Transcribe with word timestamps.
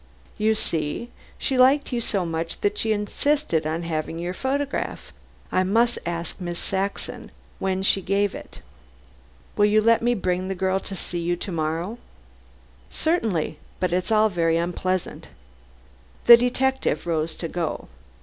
"You 0.39 0.55
see. 0.55 1.11
She 1.37 1.59
liked 1.59 1.93
you 1.93 2.01
so 2.01 2.25
much 2.25 2.61
that 2.61 2.75
she 2.79 2.91
insisted 2.91 3.67
on 3.67 3.83
having 3.83 4.17
your 4.17 4.33
photograph. 4.33 5.13
I 5.51 5.61
must 5.63 5.99
ask 6.07 6.41
Miss 6.41 6.57
Saxon 6.57 7.29
when 7.59 7.83
she 7.83 8.01
gave 8.01 8.33
it. 8.33 8.61
Will 9.55 9.65
you 9.67 9.79
let 9.79 10.01
me 10.01 10.15
bring 10.15 10.47
this 10.47 10.57
girl 10.57 10.79
to 10.79 10.95
see 10.95 11.19
you 11.19 11.35
to 11.35 11.51
morrow?" 11.51 11.99
"Certainly. 12.89 13.59
But 13.79 13.93
it's 13.93 14.11
all 14.11 14.29
very 14.29 14.57
unpleasant." 14.57 15.27
The 16.25 16.35
detective 16.35 17.05
rose 17.05 17.35
to 17.35 17.47
go. 17.47 17.87